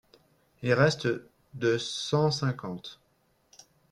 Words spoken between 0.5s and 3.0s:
Il reste de cent cinquante.